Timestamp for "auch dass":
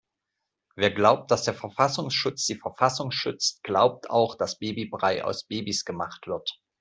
4.09-4.57